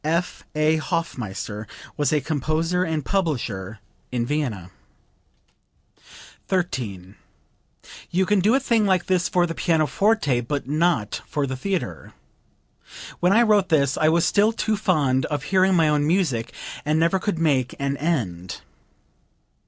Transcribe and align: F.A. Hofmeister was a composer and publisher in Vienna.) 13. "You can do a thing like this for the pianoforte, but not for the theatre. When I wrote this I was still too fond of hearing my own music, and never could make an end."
F.A. 0.03 0.77
Hofmeister 0.79 1.67
was 1.95 2.11
a 2.11 2.19
composer 2.21 2.83
and 2.83 3.05
publisher 3.05 3.77
in 4.11 4.25
Vienna.) 4.25 4.71
13. 6.47 7.17
"You 8.09 8.25
can 8.25 8.39
do 8.39 8.55
a 8.55 8.59
thing 8.59 8.87
like 8.87 9.05
this 9.05 9.29
for 9.29 9.45
the 9.45 9.53
pianoforte, 9.53 10.39
but 10.41 10.67
not 10.67 11.21
for 11.27 11.45
the 11.45 11.55
theatre. 11.55 12.13
When 13.19 13.31
I 13.31 13.43
wrote 13.43 13.69
this 13.69 13.95
I 13.95 14.09
was 14.09 14.25
still 14.25 14.51
too 14.51 14.75
fond 14.75 15.27
of 15.27 15.43
hearing 15.43 15.75
my 15.75 15.87
own 15.87 16.07
music, 16.07 16.51
and 16.83 16.99
never 16.99 17.19
could 17.19 17.37
make 17.37 17.75
an 17.77 17.95
end." 17.97 18.61